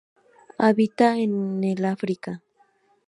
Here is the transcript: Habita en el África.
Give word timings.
Habita 0.57 1.19
en 1.19 1.63
el 1.63 1.85
África. 1.85 2.41